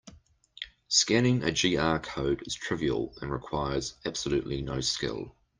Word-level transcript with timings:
Scanning 0.87 1.43
a 1.43 1.49
QR 1.51 2.01
code 2.01 2.41
is 2.47 2.55
trivial 2.55 3.13
and 3.21 3.31
requires 3.31 3.93
absolutely 4.03 4.63
no 4.63 4.81
skill. 4.81 5.35